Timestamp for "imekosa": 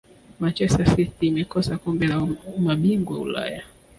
1.27-1.77